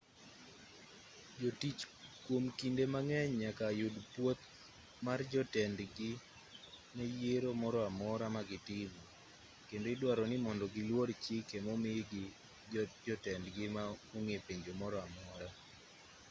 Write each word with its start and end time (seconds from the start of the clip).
jotich 1.41 1.81
kwom 2.25 2.45
kinde 2.59 2.83
mang'eny 2.93 3.31
nyaka 3.43 3.65
yud 3.79 3.95
pwoth 4.13 4.43
mar 5.05 5.19
jotendgi 5.31 6.11
ne 6.95 7.05
yiero 7.19 7.51
moro 7.61 7.79
amora 7.89 8.27
ma 8.35 8.41
gitimo 8.51 9.01
kendo 9.67 9.87
idwaro 9.95 10.23
ni 10.27 10.37
mondo 10.45 10.65
giluor 10.73 11.09
chike 11.23 11.57
momigi 11.67 12.23
gi 12.71 12.79
jotendgi 13.05 13.65
ma 13.75 13.83
onge 14.17 14.37
penjo 14.47 14.71
moro 14.81 14.97
amora 15.07 15.49